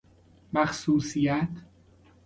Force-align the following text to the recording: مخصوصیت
مخصوصیت 0.53 1.47